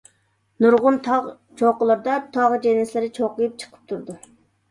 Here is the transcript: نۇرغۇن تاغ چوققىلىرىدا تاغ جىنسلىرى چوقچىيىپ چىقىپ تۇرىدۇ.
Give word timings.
نۇرغۇن 0.63 0.95
تاغ 1.07 1.25
چوققىلىرىدا 1.61 2.15
تاغ 2.37 2.55
جىنسلىرى 2.65 3.09
چوقچىيىپ 3.19 3.61
چىقىپ 3.65 3.93
تۇرىدۇ. 3.93 4.17